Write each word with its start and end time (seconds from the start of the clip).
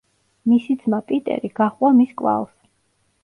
მის 0.51 0.63
ძმა, 0.85 0.99
პიტერი 1.11 1.51
გაჰყვა 1.59 1.93
მის 1.99 2.15
კვალს. 2.23 2.57